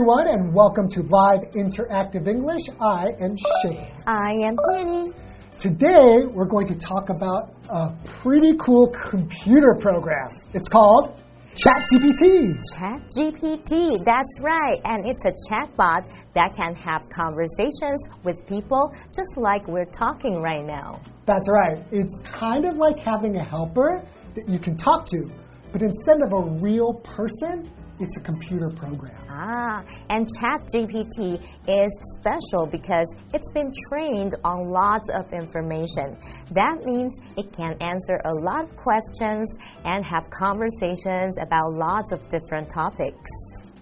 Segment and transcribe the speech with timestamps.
[0.00, 2.62] everyone, and welcome to Live Interactive English.
[2.80, 3.92] I am Shane.
[4.06, 5.12] I am Penny.
[5.58, 7.92] Today, we're going to talk about a
[8.22, 10.30] pretty cool computer program.
[10.54, 11.20] It's called
[11.52, 12.54] ChatGPT.
[12.74, 14.80] ChatGPT, that's right.
[14.86, 20.64] And it's a chatbot that can have conversations with people just like we're talking right
[20.64, 20.98] now.
[21.26, 21.84] That's right.
[21.92, 24.02] It's kind of like having a helper
[24.34, 25.30] that you can talk to,
[25.72, 27.70] but instead of a real person,
[28.00, 29.14] it's a computer program.
[29.28, 36.16] Ah, and ChatGPT is special because it's been trained on lots of information.
[36.52, 42.26] That means it can answer a lot of questions and have conversations about lots of
[42.28, 43.30] different topics.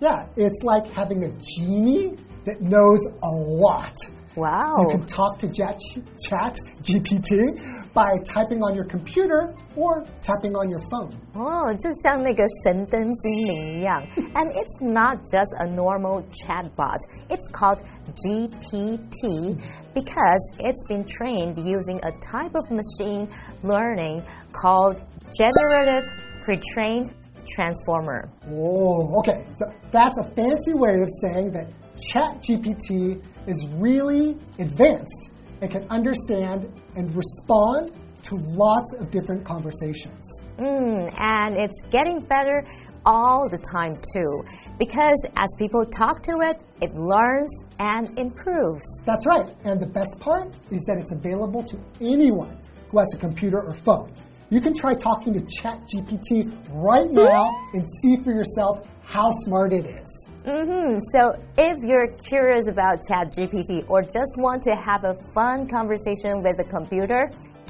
[0.00, 3.96] Yeah, it's like having a genie that knows a lot.
[4.36, 4.76] Wow.
[4.82, 5.80] You can talk to Chat,
[6.22, 11.11] Chat GPT by typing on your computer or tapping on your phone.
[11.33, 14.01] 哦，就像那个神灯精灵一样。
[14.33, 16.97] And it's not just a normal chatbot.
[17.29, 17.81] It's called
[18.13, 19.57] GPT
[19.93, 23.27] because it's been trained using a type of machine
[23.63, 25.01] learning called
[25.37, 26.03] generative
[26.45, 27.11] pre-trained
[27.55, 28.29] transformer.
[28.49, 29.45] Oh, okay.
[29.53, 35.29] So that's a fancy way of saying that ChatGPT is really advanced
[35.60, 37.92] and can understand and respond
[38.22, 40.42] to lots of different conversations.
[40.58, 42.64] Mm, and it's getting better
[43.06, 44.44] all the time too
[44.78, 49.02] because as people talk to it, it learns and improves.
[49.04, 49.48] That's right.
[49.64, 52.56] And the best part is that it's available to anyone
[52.90, 54.12] who has a computer or phone.
[54.50, 59.86] You can try talking to ChatGPT right now and see for yourself how smart it
[59.86, 60.26] is.
[60.48, 60.98] Mm -hmm.
[61.12, 61.20] So,
[61.68, 66.68] if you're curious about ChatGPT or just want to have a fun conversation with a
[66.76, 67.20] computer,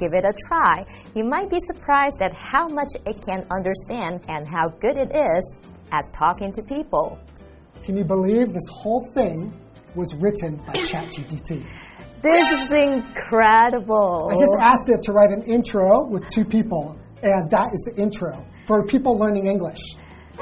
[0.01, 0.75] give it a try.
[1.17, 5.43] You might be surprised at how much it can understand and how good it is
[5.97, 7.05] at talking to people.
[7.85, 9.37] Can you believe this whole thing
[9.99, 11.49] was written by ChatGPT?
[12.29, 14.11] This is incredible.
[14.31, 16.83] I just asked it to write an intro with two people,
[17.23, 18.33] and that is the intro
[18.67, 19.83] for people learning English.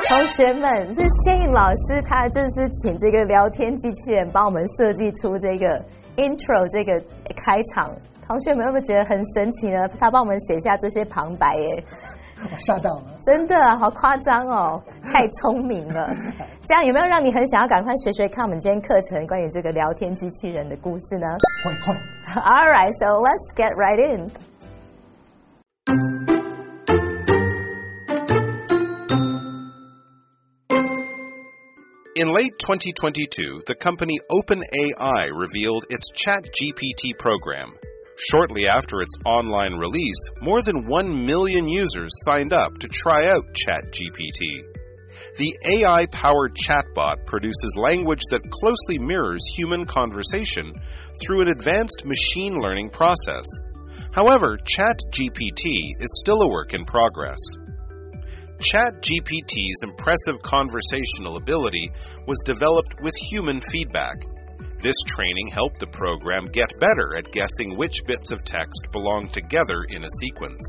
[0.06, 5.84] 同学们，这谢颖老师他就是请这个聊天机器人帮我们设计出这个
[6.16, 6.94] intro 这个
[7.36, 7.92] 开场。
[8.26, 9.88] 同学们有没有觉得很神奇呢？
[10.00, 11.84] 他帮我们写下这些旁白耶，
[12.44, 16.14] 我吓到了，真的好夸张哦，太聪明了。
[16.68, 21.28] 这样有没有让你很想要赶快学学看我们今天课程关于这个聊天机器人的故事呢？
[21.64, 22.00] 会会。
[22.42, 24.30] All right, so let's get right in.
[32.18, 37.76] In late 2022, the company OpenAI revealed its ChatGPT program.
[38.18, 43.46] Shortly after its online release, more than 1 million users signed up to try out
[43.54, 44.66] ChatGPT.
[45.38, 50.74] The AI powered chatbot produces language that closely mirrors human conversation
[51.22, 53.46] through an advanced machine learning process.
[54.12, 57.38] However, ChatGPT is still a work in progress.
[58.60, 61.92] ChatGPT's impressive conversational ability
[62.26, 64.26] was developed with human feedback.
[64.82, 69.86] This training helped the program get better at guessing which bits of text belong together
[69.90, 70.64] in a sequence.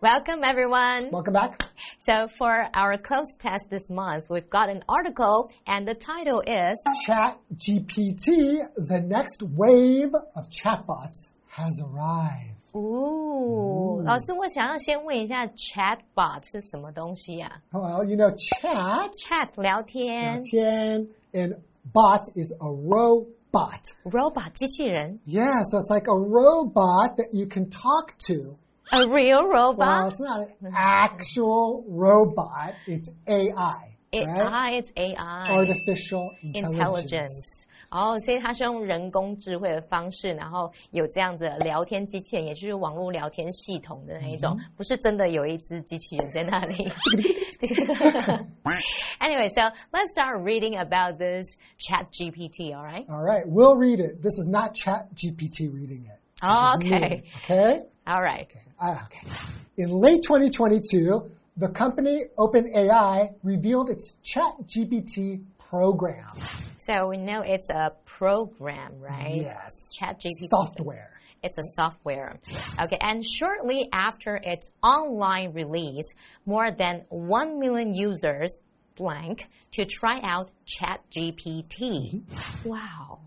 [0.00, 1.10] Welcome, everyone.
[1.12, 1.62] Welcome back.
[1.98, 6.76] So, for our cloze test this month, we've got an article, and the title is
[7.06, 12.55] Chat GPT, the next wave of chatbots has arrived.
[12.73, 19.07] 哦，老师，我想要先问一下，chatbot 是什么东西呀、 Well, you know, chat, 啊、？
[19.07, 21.57] chat 聊天 Tian, and
[21.93, 23.81] bot is a robot.
[24.03, 28.57] ，robot 机器人 Yeah, so it's like a robot that you can talk to.
[28.91, 30.11] ，a real Well, robot。
[30.11, 33.95] it's not an actual robot, it's AI.
[34.11, 34.47] It, right?
[34.49, 36.73] ah, it's AI Artificial intelligence.
[36.75, 37.65] intelligence。
[37.91, 46.91] 哦，所以它是用人工智慧的方式，然后有这样子的聊天机器人，也就是网络聊天系统的那一种，不是真的有一只机器人在那里。
[49.21, 49.61] anyway, so
[49.91, 52.75] let's start reading about this Chat GPT.
[52.75, 53.05] All right.
[53.09, 54.21] All right, we'll read it.
[54.21, 56.19] This is not Chat GPT reading it.
[56.41, 56.95] This Oh, is me.
[56.95, 57.23] okay.
[57.43, 57.81] Okay?
[58.05, 58.47] All right.
[58.79, 59.27] Ah, okay.
[59.77, 66.37] In late 2022, the company OpenAI revealed its ChatGPT program.
[66.77, 69.41] So we know it's a program, right?
[69.41, 69.73] Yes.
[69.99, 70.47] Chat GPT.
[70.49, 71.11] Software.
[71.43, 72.39] It's a software.
[72.81, 76.11] Okay, and shortly after its online release,
[76.45, 78.57] more than 1 million users
[78.95, 82.23] blank to try out ChatGPT.
[82.65, 83.19] Wow.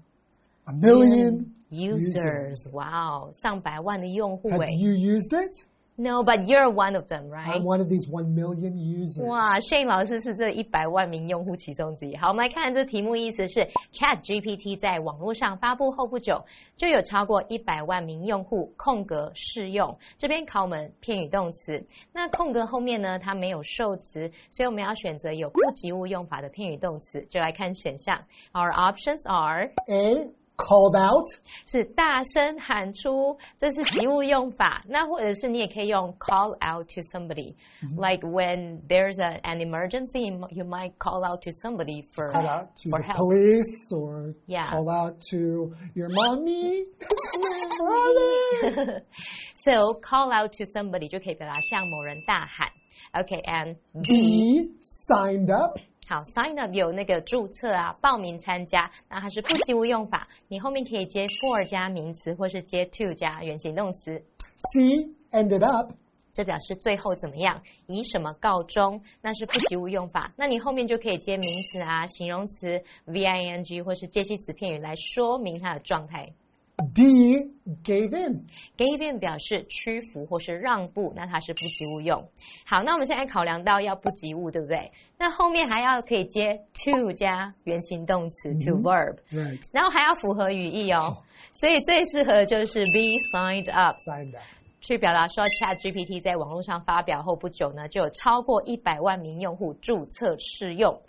[0.66, 2.68] A million users.
[2.72, 4.74] Wow，上百万的用户 Have 诶。
[4.76, 5.54] you used it?
[5.97, 7.55] No, but you're one of them, right?
[7.55, 9.25] I'm one of these one million users.
[9.25, 12.17] 哇，Shane 老师是这一百万名用户其中之一。
[12.17, 13.61] 好，我们来看这题目，意思是
[13.93, 16.43] Chat GPT 在网络上发布后不久，
[16.75, 19.97] 就有超过一百万名用户空格试用。
[20.17, 27.25] 这边考我们片语动词，那空格后面呢，它没有受词，所以我们要选择有不及物用法的片语动词。
[27.29, 28.21] 就来看选项
[28.51, 31.26] ，Our options are A, called out.
[31.66, 34.82] 是大声喊出，这是及物用法。
[34.86, 42.04] 那或者是你也可以用 call out to somebody，like when there's a, an emergency, you might call out to somebody
[42.14, 43.16] for Call out to for the help.
[43.16, 44.68] police or Yeah.
[44.70, 46.84] call out to your mommy.
[47.78, 49.00] Mommy.
[49.54, 52.68] So call out to somebody 就可以表达向某人大喊。
[53.12, 55.78] OK，and、 B, signed up.
[56.07, 64.23] 好，sign up 有那个注册啊，报名参加，那它是不及物用法，你后面可以接 for 加名词，或是接 to 加原形动词。
[64.55, 65.91] C, ended up.
[66.31, 70.31] 这表示最后怎么样，以什么告终，那是不及物用法。
[70.37, 76.31] 那你后面就可以接名词啊、形容词 v i n g 或是介系词片语来说明它的状态。
[76.93, 78.45] D, gave in.
[78.77, 82.23] Gave in 表示屈服或是让步，那它是不及物用。
[82.65, 84.91] 好，那我们现在考量到要不及物，对不对？
[85.17, 89.17] 那后面还要可以接 to 加原形动词 to verb.
[89.71, 91.15] 然后还要符合语义哦。
[91.53, 93.95] 所以最适合的就是 be signed up。
[93.97, 94.43] Signed up.
[94.81, 101.01] 去表达说，Chat GPT 在网络上发表后不久呢，就有超过一百万名用户注册试用。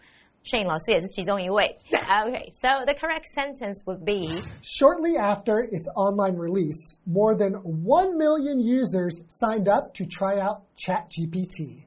[0.46, 1.78] 摄影老师也是其中一位。
[1.92, 8.60] Okay, so the correct sentence would be Shortly after its online release, more than 1 million
[8.60, 11.84] users signed up to try out ChatGPT.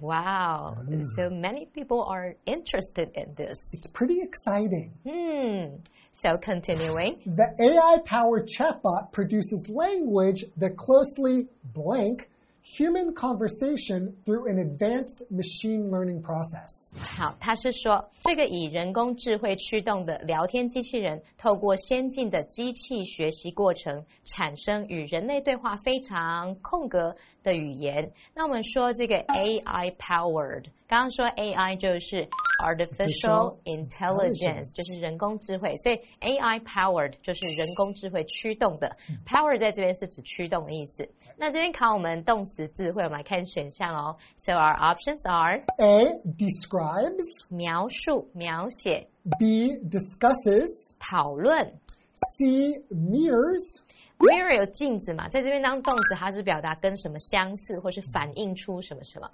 [0.00, 0.76] Wow,
[1.16, 3.58] so many people are interested in this.
[3.72, 4.92] It's pretty exciting.
[5.04, 5.82] Hmm.
[6.12, 7.20] So continuing.
[7.26, 12.28] The AI powered chatbot produces language that closely blank
[12.63, 16.93] human conversation through an advanced machine learning process.
[17.17, 28.09] 好，他是说这个以人工智慧驱动的聊天机器人，透过先进的机器学习过程，产生与人类对话非常空格的语言。
[28.33, 32.27] 那我们说这个 AI powered，刚刚说 AI 就是
[32.62, 38.96] artificial intelligence，就是人工智慧，所以 AI powered 就是人工智慧驱动的。
[39.26, 41.08] Power 在这边是指驱动的意思。
[41.36, 44.16] 那这边考我们动词词汇，我们来看选项哦。
[44.36, 49.08] So our options are A describes, 描述、描写、
[49.38, 51.72] B discusses, 讨论。
[52.36, 53.80] C mirrors,
[54.18, 59.30] Mirror 有镜子嘛，在这边当动词，它是表达跟什么相似，或是反映出什么什么，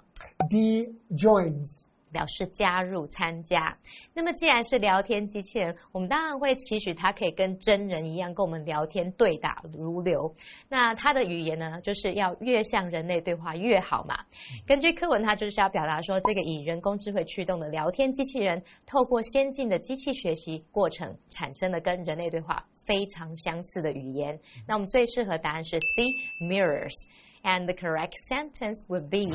[0.47, 0.85] D
[1.17, 1.85] joins.
[2.12, 3.76] 表示加入、参加。
[4.14, 10.34] 那么既然是聊天机器人，我们当然会期许它可以跟真人一样跟我们聊天对答如流。
[10.68, 14.18] 那它的语言呢，就是要越像人类对话越好嘛。
[14.66, 24.38] 根据课文，它就是要表达说，这个以人工智慧驱动的聊天机器人，透过先进的机器学习过程，产生了跟人类对话非常相似的语言。
[24.66, 26.04] 那我们最适合答案是 C
[26.44, 26.94] mirrors。
[27.43, 29.27] And the correct sentence would be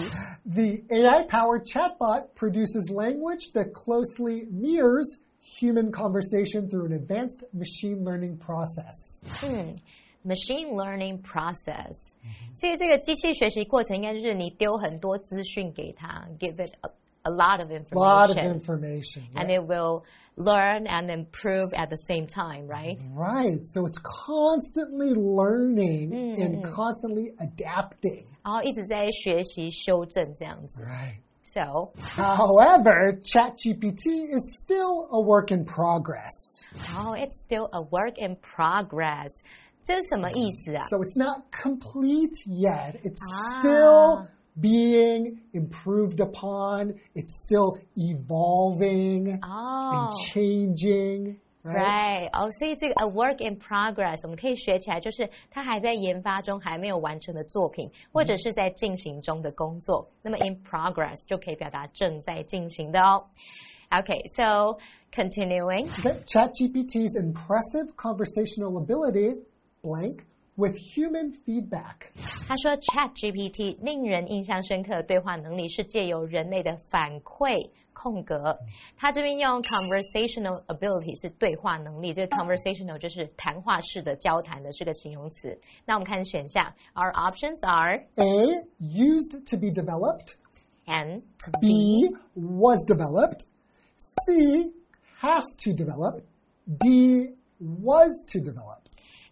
[0.45, 8.05] The AI powered chatbot produces language that closely mirrors human conversation through an advanced machine
[8.05, 9.21] learning process.
[9.45, 9.79] 嗯，
[10.25, 12.17] machine learning process，、
[12.55, 16.91] 所以这个机器学习过程应该就是你丢很多资讯给它，give it a,
[17.25, 19.23] a lot of A lot of information。
[19.23, 19.23] information.
[19.37, 19.57] And right?
[19.59, 20.05] it will
[20.37, 22.99] learn and improve at the same time, right?
[23.13, 23.61] Right.
[23.65, 28.25] So it's constantly learning and constantly adapting.
[28.43, 30.83] 然后一直在学习、修正这样子。
[30.83, 31.21] Right.
[31.43, 36.65] So, However, ChatGPT is still a work in progress.
[36.97, 39.29] oh, it's still a work in progress.
[39.83, 40.87] 这是什么意思啊？
[40.89, 43.01] So it's not complete yet.
[43.03, 43.61] It's Ah.
[43.61, 44.29] still
[44.61, 46.95] being improved upon.
[47.15, 51.37] It's still evolving 哦 and changing.
[51.63, 51.77] Right?
[51.77, 60.09] Right，哦，所以这个 a work in progress，我们可以学起来，就是它还在研发中，还没有完成的作品，或者是在进行中的工作。
[60.23, 63.27] 那么 in progress 就可以表达正在进行的哦。
[63.91, 64.79] Okay，so
[65.13, 66.25] continuing， Okay.
[66.25, 69.37] ChatGPT's impressive conversational ability,
[69.83, 70.21] blank,
[70.57, 72.13] with human feedback.
[72.47, 77.71] 他说 Chat GPT 令人印象深刻的对话能力是借由人类的反馈。
[77.93, 78.59] 空格，
[78.97, 85.55] 他这边用 conversational ability 是对话能力，这个 conversational 就是谈话式的交谈的这个形容词。
[85.85, 86.65] 那我们看选项，
[86.95, 90.37] Our options are A, used to be developed.
[90.91, 91.23] and
[91.61, 93.45] B, was developed.
[93.97, 94.73] C,
[95.21, 96.23] has to develop.
[96.67, 98.84] D, was to develop.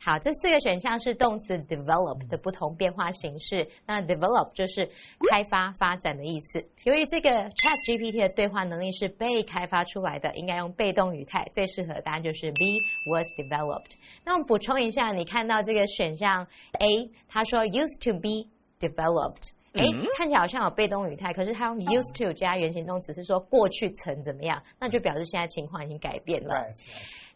[0.05, 3.65] 好，这四个选项是动词 develop 的不同变化形式。
[3.85, 4.89] 那 develop 就是
[5.29, 6.61] 开发、发展的意思。
[6.83, 13.93] 由于这个 Chat GPT 的对话能力是被开发出来的，应该用被动语态，最适合的答案就是 B was developed。
[14.25, 16.45] 那我们补充一下，你看到这个选项
[16.79, 18.49] A，他说 used to be
[18.85, 19.51] developed。
[19.71, 19.85] 哎，
[20.17, 26.63] 看起来好像有被动语态，可是它用 used to 加原形动词，是说过去曾怎么样，那就表示现在情况已经改变了。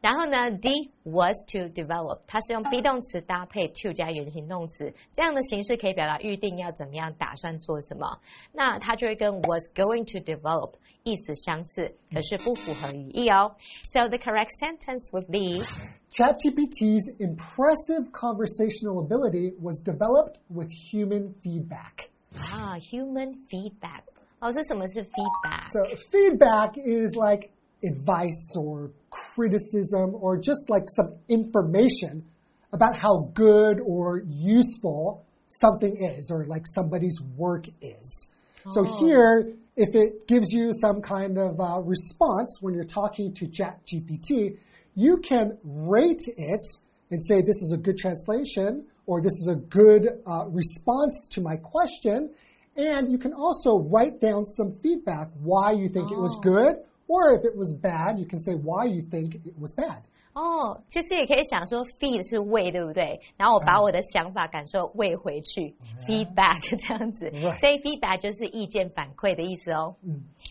[0.00, 8.18] 然后呢，D was to develop，它是用 be 动词搭配 to 加原形动词，这样的形式可以表达预定要怎么样，打算做什么。
[8.52, 10.72] 那它就会跟 was going to develop
[11.04, 13.54] 意思相似，可是不符合语义哦。
[13.92, 15.64] So the correct sentence would be
[16.10, 22.10] ChatGPT's impressive conversational ability was developed with human feedback.
[22.34, 24.02] Ah, human feedback.
[24.40, 25.70] 老师，什么是 feedback?
[25.70, 27.50] So feedback is like
[27.82, 28.90] advice or
[29.37, 32.25] criticism or just like some information
[32.73, 38.27] about how good or useful something is or like somebody's work is.
[38.69, 38.97] So Oh.
[38.99, 44.57] here, if it gives you some kind of uh, response when you're talking to ChatGPT,
[44.95, 46.65] you can rate it
[47.11, 51.41] and say this is a good translation or this is a good uh, response to
[51.41, 52.33] my question.
[52.75, 56.41] And you can also write down some feedback why you think it was Oh.
[56.41, 56.75] good,
[57.08, 60.02] or if it was bad, you can say why you think it was bad.
[60.34, 63.20] 哦，其实也可以想说 feed 是喂，对不对？
[63.36, 65.76] 然后我把我的想法、感受喂回去、
[66.08, 69.94] feedback 这样子 Right 所以 feedback 就是意见反馈的意思哦。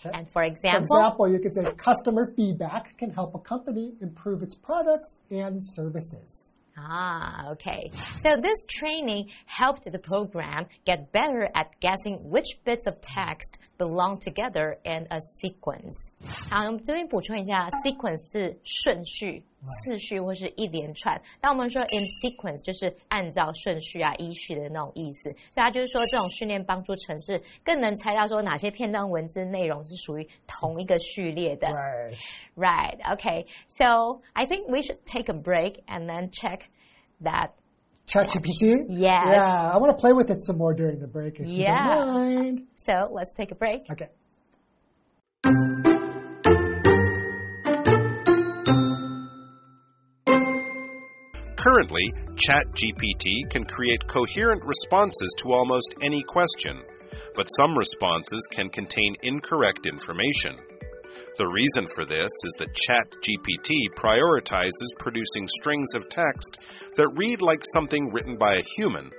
[0.03, 4.43] And for For example， example, you could say customer feedback can help a company improve
[4.43, 6.51] its products and services.
[6.77, 7.91] Ah, okay.
[8.24, 14.17] So this training helped the program get better at guessing which bits of text belong
[14.19, 16.13] together in a sequence.
[16.50, 19.43] 好，我们这边补充一下，sequence 是顺序、
[19.83, 21.19] 次序或是一连串。
[21.39, 25.31] 当我们说 in sequence，就是按照顺序啊、依序的那种意思。
[25.31, 31.67] 所以它就是说，这种训练帮助城市更能猜到说哪些片段文字内容是属于同一个序列的。
[31.67, 32.17] Right.
[32.55, 33.17] Right.
[33.17, 33.45] Okay.
[33.67, 36.62] So I think we should take a break and then check
[37.24, 37.50] that.
[38.06, 38.86] ChatGPT?
[38.88, 39.25] Yes.
[39.38, 41.84] Yeah, I want to play with it some more during the break if Yeah.
[41.84, 42.62] you don't mind.
[42.75, 43.82] So let's take a break.
[43.90, 44.08] Okay.
[51.56, 56.80] Currently, ChatGPT can create coherent responses to almost any question,
[57.34, 60.56] but some responses can contain incorrect information.
[61.38, 66.58] The reason for this is that ChatGPT prioritizes producing strings of text
[66.96, 69.10] that read like something written by a human,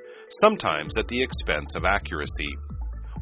[0.41, 2.55] sometimes at the expense of accuracy.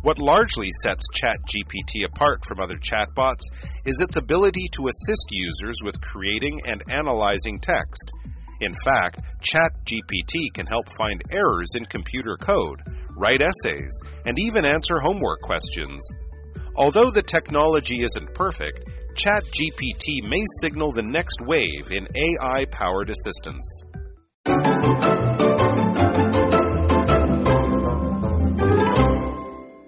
[0.02, 3.50] What largely sets ChatGPT apart from other chatbots
[3.86, 8.14] is its ability to assist users with creating and analyzing text.
[8.62, 12.82] In fact, ChatGPT can help find errors in computer code,
[13.18, 16.08] write essays, and even answer homework questions.
[16.75, 23.83] Although the technology isn't perfect, ChatGPT may signal the next wave in AI powered assistance.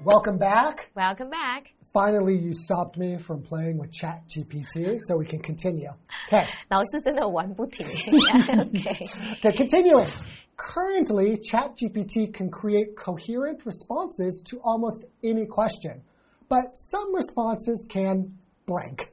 [0.04, 0.90] Welcome back.
[0.94, 1.72] Welcome back.
[1.92, 5.90] Finally, you stopped me from playing with ChatGPT, so we can continue.
[6.26, 6.46] Okay.
[6.68, 7.86] 老师真的玩不停。
[7.86, 9.08] okay.
[9.40, 10.06] Okay, continuing.
[10.56, 16.02] Currently, ChatGPT can create coherent responses to almost any question,
[16.48, 19.08] but some responses can blank.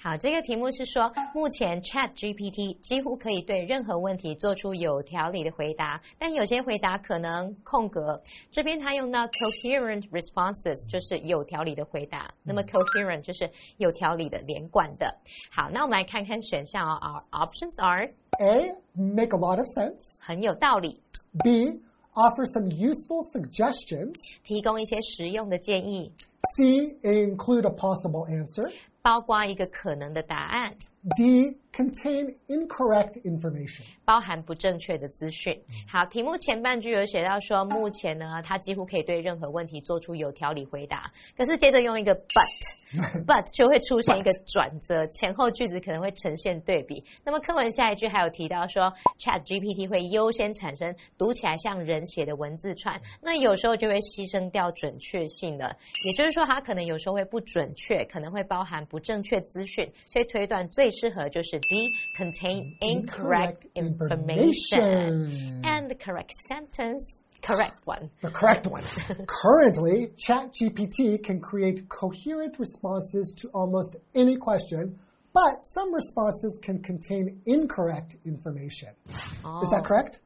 [0.00, 8.22] 好，这个题目是说，目前 Chat GPT 几乎可以对任何问题做出有条理的回答，但有些回答可能空格。
[8.52, 12.32] 这边它用到 coherent responses，就是有条理的回答。
[12.44, 15.12] 那么 coherent 就是有条理的、连贯的。
[15.50, 17.24] 好，那我们来看看选项哦。
[17.32, 20.24] Our options are A, make a lot of sense.
[20.24, 21.02] 很有道理，
[21.42, 21.82] B,
[22.14, 24.14] offer some useful suggestions.
[24.44, 26.12] 提供一些实用的建议，
[26.56, 28.72] C, include a possible answer.
[29.02, 30.74] 包括一个可能的答案。
[31.16, 33.81] D, contain incorrect information.
[34.05, 35.59] 包含不正确的资讯。
[35.87, 41.11] 好，题目前半句有写到说，目前呢，它几乎可以对任何问题做出有条理回答。
[41.37, 47.03] 可是接着用一个 but，but 就会出现一个转折，前后句子可能会呈现对比。
[47.23, 55.75] 那么课文下一句还有提到说，Chat GPT 会优先产生读起来像人写的文字串，那有时候就会牺牲掉准确性了。
[56.05, 68.09] 也就是说，它可能有时候会不准确，可能会包含不正确资讯，所以推断最适合就是 D，contain incorrect information and the correct sentence, correct one.
[68.21, 68.83] The correct one.
[69.27, 74.99] Currently, ChatGPT can create coherent responses to almost any question,
[75.33, 78.89] but some responses can contain incorrect information.
[79.09, 79.87] Is that oh.
[79.87, 80.19] correct?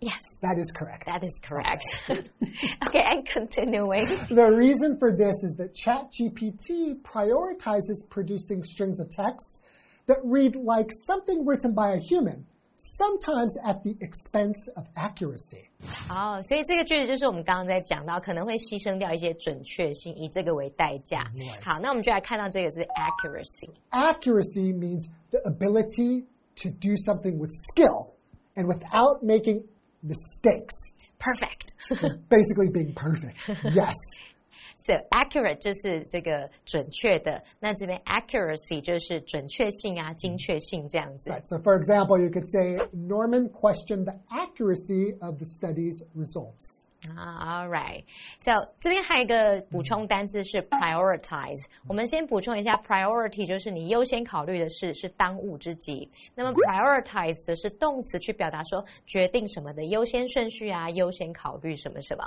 [0.00, 1.06] Yes, That is correct.
[1.06, 1.86] that is correct.
[2.10, 2.18] okay,
[3.06, 4.06] and continuing.
[4.28, 9.62] The reason for this is that ChatGPT prioritizes producing strings of text
[10.11, 12.45] that read like something written by a human,
[12.75, 15.65] sometimes at the expense of accuracy.
[16.09, 21.23] 哦，所以这个句子就是我们刚刚在讲到，可能会牺牲掉一些准确性，以这个为代价。
[21.35, 21.61] Right.
[21.63, 23.69] 好，那我们就来看到这个字 accuracy。
[23.91, 26.25] Accuracy means the ability
[26.57, 28.13] to do something with skill
[28.55, 29.65] and without making
[30.01, 30.73] mistakes.
[31.19, 31.73] Perfect.
[32.29, 33.35] Basically, being perfect.
[33.73, 33.95] Yes.
[34.81, 41.29] So accurate 就是这个准确的，那这边 accuracy 就是准确性啊、精确性这样子。
[41.29, 41.45] Right.
[41.45, 46.83] So, for example, you could say Norman questioned the accuracy of the study's results.
[47.15, 48.03] 啊、a l right.
[48.39, 51.63] So 这边还有一个补充单字是 prioritize。
[51.87, 56.09] 我们先补充一下，priority 就是你优先考虑的事是当务之急。
[56.33, 62.23] 那么 prioritize 则是动词去表达说决定什么的优先顺序啊，优先考虑什么什么。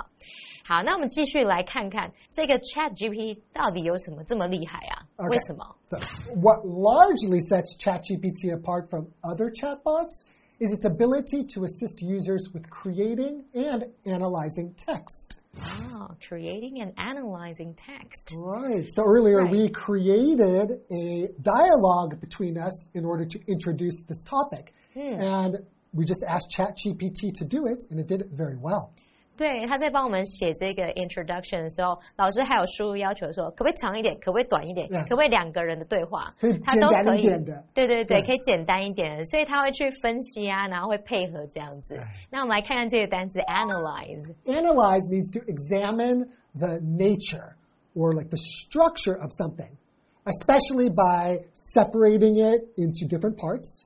[0.63, 5.29] 好，那我们继续来看看这个 Chat GPT 到底有什么这么厉害啊 Okay.
[5.29, 5.75] 为什么？
[5.85, 5.97] So,
[6.33, 10.25] what largely sets ChatGPT apart from other chatbots
[10.60, 15.36] Is its ability to assist users with creating and analyzing text.
[15.58, 18.32] Oh, creating and analyzing text.
[18.36, 18.84] Right.
[18.88, 19.50] So earlier Right.
[19.50, 24.74] we created a dialogue between us in order to introduce this topic.
[24.94, 25.00] Hmm.
[25.20, 25.56] And
[25.92, 28.92] we just asked ChatGPT to do it, and it did it very well.
[29.37, 35.03] 对，他在帮我们写这个 introduction 的时候，老师还有输入要求说，可不可以长一点，可不可以短一点， Yeah.
[35.03, 37.63] 可不可以两个人的对话可以，他都简单可以一点的。
[37.73, 42.03] 对对对，对可以简单一点的，所以他会去分析啊，然后会配合这样子对。
[42.29, 44.31] 那我们来看看这个单词 analyze。
[44.45, 47.55] Analyze means to examine the nature
[47.95, 49.71] or like the structure of something,
[50.25, 53.85] especially by separating it into different parts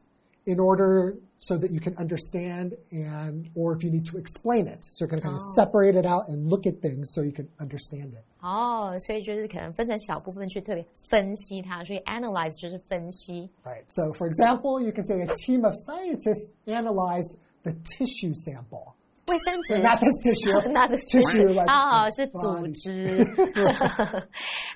[0.50, 4.86] in order so that you can understand and or if you need to explain it.
[4.92, 7.32] So you're going to kind of separate it out and look at things so you
[7.32, 8.24] can understand it.
[8.42, 13.50] 哦，所以就是可能分成小部分去特别分析它，所以 analyze 就是分析。
[13.64, 13.84] Right.
[13.88, 18.94] So for example, you can say a team of scientists analyzed the tissue sample.
[19.30, 20.54] 卫生纸 Not this tissue.
[20.72, 22.62] not the tissue like 哦，是 body.
[22.62, 23.26] 组织。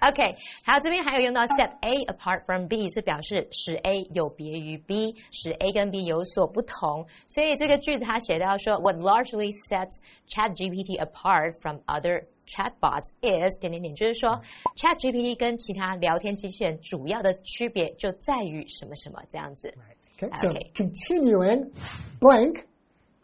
[0.01, 7.05] OK，还有这边还有用到 set A apart from B，是表示使 A 有别于 B，使 A 跟 B 有所不同。
[7.27, 14.41] 所以这个句子它写到说，What largely sets ChatGPT apart from other chatbots is 点点点，就是说
[14.75, 19.71] ChatGPT 跟其他聊天机器人主要的区别就在于什么什么这样子。
[20.17, 20.71] Okay, so Okay.
[20.73, 21.71] continuing,
[22.19, 22.63] blank,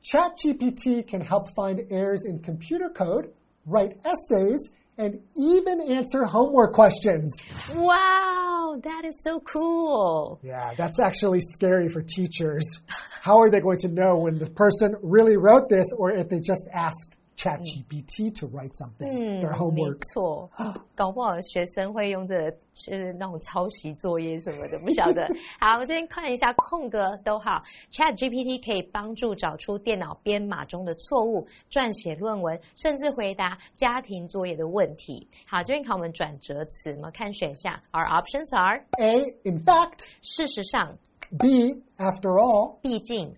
[0.03, 3.33] ChatGPT can help find errors in computer code,
[3.67, 7.35] write essays, and even answer homework questions.
[7.75, 10.41] Wow, that is so cool.
[10.43, 12.81] Yeah, that's actually scary for teachers.
[13.23, 16.41] How are they going to know when the person really wrote this or if they
[16.41, 19.91] just asked ChatGPT to write something, their 没?
[20.13, 20.51] 错，
[20.95, 25.27] 搞不好学生会用这是那种抄袭作业什么的，不晓得。
[25.59, 35.27] 好，我这边看一下空格都好，Chat GPT 可以帮助找出电脑编码中的错误，撰写论文，甚至回答家庭作业的问题。
[35.47, 40.99] 好，这边考我们转折词，我们看选项，Our options are，A, in fact, 事实上
[41.39, 43.35] ，B, after all, 毕竟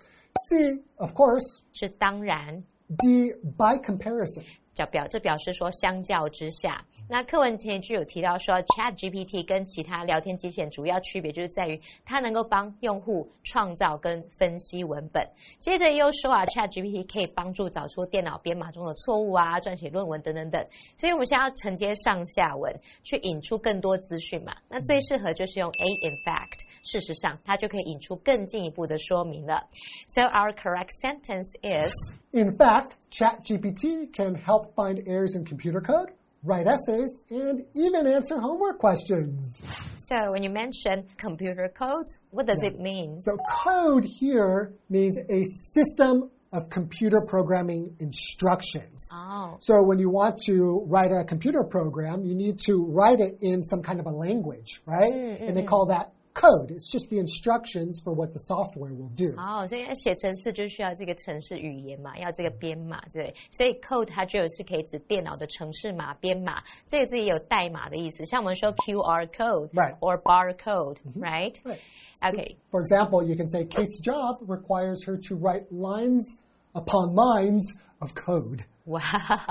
[0.49, 2.65] C, of course, 是当然。
[2.99, 4.43] D, by comparison.
[4.75, 15.29] 叫表这表示说相较之下，那课文前一句有提到说，Chat GPT 跟其他聊天机器人主要区别就是在于它能够帮用户创造跟分析文本。
[15.59, 20.67] 接着又说啊，Chat GPT 可以帮助找出电脑编码中的错误啊，撰写论文等等等。
[20.97, 24.57] 所以我们现在要承接上下文，去引出更多资讯嘛。
[24.71, 29.65] 那最适合就是用 A in fact，事实上它就可以引出更进一步的说明了。
[30.09, 31.93] So our correct sentence is.
[32.31, 36.09] In fact, ChatGPT can help find errors in computer code,
[36.43, 39.61] write essays, and even answer homework questions.
[40.01, 43.21] So when you mention computer codes, what does it mean?
[43.21, 49.09] So, code here means a system of computer programming instructions.
[49.13, 53.39] Oh, So, when you want to write a computer program, you need to write it
[53.41, 55.13] in some kind of a language, right?
[55.13, 55.69] Mm, mm, and they mm.
[55.69, 56.70] call that code.
[56.70, 59.34] It's just the instructions for what the software will do.
[59.38, 63.34] 哦，所以要写程式就需要这个程式语言嘛，要这个编码，对。
[63.50, 68.24] 所以 code 它就是可以指电脑的程式码、编码，这个字也有代码的意思。
[68.26, 69.98] 像我们说 QR code Right.
[70.00, 71.56] or barcode, right?
[71.64, 71.80] Right.
[72.22, 72.58] Okay.
[72.72, 76.40] For example, you can say Kate's job requires her to write lines
[76.74, 78.64] upon lines of code.
[78.86, 79.02] Wow.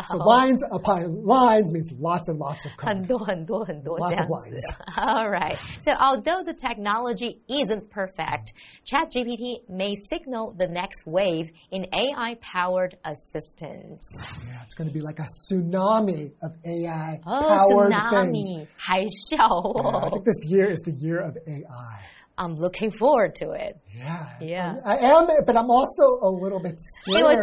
[0.08, 3.06] So lines upon lines means lots and lots of 很 code.
[3.08, 4.56] 多很多很多 Lots 这 of 样子。
[4.96, 5.56] All right.
[5.82, 8.54] So although the technology isn't perfect,
[8.90, 14.00] ChatGPT may signal the next wave in AI-powered assistance.
[14.46, 18.48] Yeah, it's going to be like a tsunami of AI Oh, powered things.
[18.48, 22.00] tsunami, 海啸 Yeah, I 哦 think this year is the year of AI.
[22.41, 23.77] I'm looking forward to it.
[23.95, 24.25] Yeah.
[24.41, 24.75] Yeah.
[24.83, 26.73] I am, but I'm also a little bit
[27.05, 27.21] scared.
[27.21, 27.37] Right?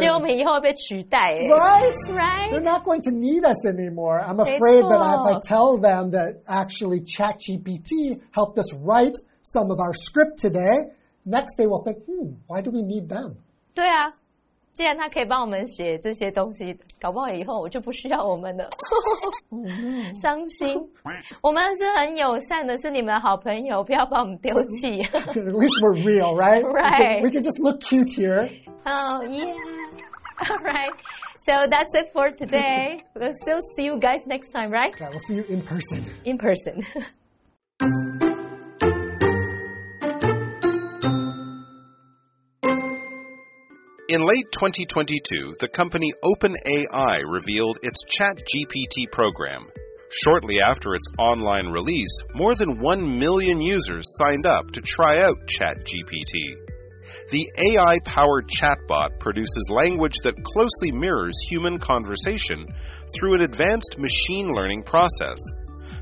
[2.10, 2.48] Right?
[2.50, 4.18] They're not going to need us anymore.
[4.18, 9.78] I'm afraid that if I tell them that actually ChatGPT helped us write some of
[9.78, 10.88] our script today,
[11.24, 13.36] next they will think, hmm, why do we need them?
[13.74, 14.12] 对啊，
[14.78, 18.70] 既然他可以帮我们写这些东西，搞不好以后我就不需要我们了。
[20.14, 20.78] 伤心。
[21.42, 25.02] 我们是很友善的，是你们的好朋友，不要把我们丢弃。
[25.02, 26.62] At least we're real, right?
[26.62, 27.24] Right.
[27.24, 28.48] We can, just look cute here.
[28.86, 29.52] oh yeah.
[30.48, 30.94] All right.
[31.38, 33.02] So that's it for today.
[33.16, 34.94] We'll still see you guys next time, right?
[35.00, 36.04] Yeah, we'll see you in person.
[36.24, 36.86] In person.
[44.08, 49.68] In late 2022, the company OpenAI revealed its ChatGPT program.
[50.24, 55.46] Shortly after its online release, more than 1 million users signed up to try out
[55.46, 56.56] ChatGPT.
[57.32, 62.66] The AI powered chatbot produces language that closely mirrors human conversation
[63.14, 65.38] through an advanced machine learning process.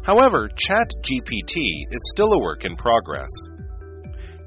[0.04, 3.48] However, ChatGPT is still a work in progress.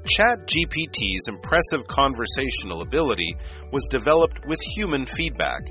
[0.04, 3.36] ChatGPT's impressive conversational ability
[3.70, 5.68] was developed with human feedback.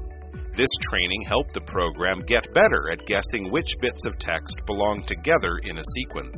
[0.56, 5.58] This training helped the program get better at guessing which bits of text belong together
[5.64, 6.38] in a sequence.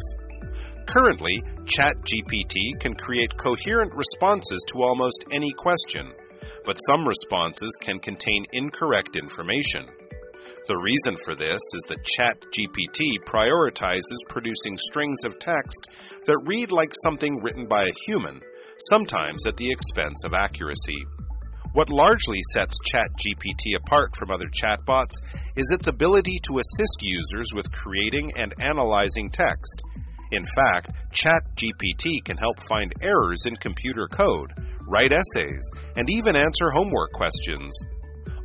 [0.86, 6.12] Currently, ChatGPT can create coherent responses to almost any question,
[6.65, 9.88] but some responses can contain incorrect information.
[10.67, 15.88] The reason for this is that ChatGPT prioritizes producing strings of text
[16.25, 18.41] that read like something written by a human,
[18.89, 21.06] sometimes at the expense of accuracy.
[21.73, 25.15] What largely sets ChatGPT apart from other chatbots
[25.56, 29.84] is its ability to assist users with creating and analyzing text.
[30.32, 34.51] In fact, ChatGPT can help find errors in computer code,
[34.88, 35.63] write essays,
[35.95, 37.73] and even answer homework questions.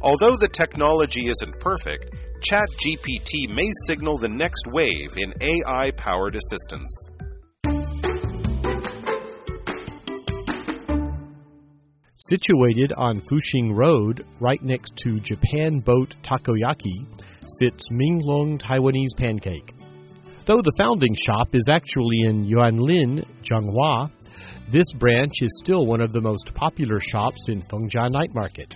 [0.01, 7.09] Although the technology isn't perfect, ChatGPT may signal the next wave in AI powered assistance.
[12.17, 17.07] Situated on Fuxing Road, right next to Japan Boat Takoyaki,
[17.47, 19.75] sits Minglun Taiwanese Pancake.
[20.45, 24.11] Though the founding shop is actually in Yuanlin, Zhanghua,
[24.69, 28.75] this branch is still one of the most popular shops in Fengjia Night Market.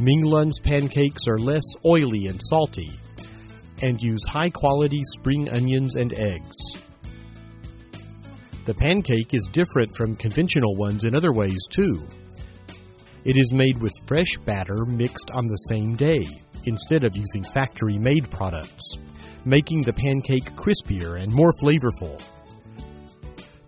[0.00, 2.92] Minglun's pancakes are less oily and salty
[3.82, 6.56] and use high quality spring onions and eggs.
[8.64, 12.06] The pancake is different from conventional ones in other ways, too.
[13.24, 16.26] It is made with fresh batter mixed on the same day,
[16.64, 18.92] instead of using factory made products,
[19.44, 22.22] making the pancake crispier and more flavorful.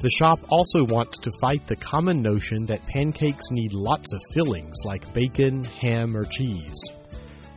[0.00, 4.76] The shop also wants to fight the common notion that pancakes need lots of fillings
[4.84, 6.80] like bacon, ham, or cheese.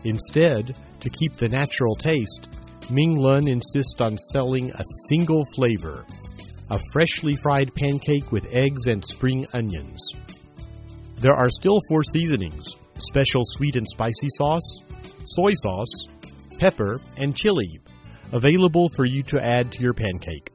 [0.03, 2.49] Instead, to keep the natural taste,
[2.89, 6.05] Ming Lun insists on selling a single flavor
[6.69, 10.01] a freshly fried pancake with eggs and spring onions.
[11.17, 12.65] There are still four seasonings
[12.97, 14.83] special sweet and spicy sauce,
[15.25, 16.07] soy sauce,
[16.59, 17.79] pepper, and chili
[18.31, 20.52] available for you to add to your pancake.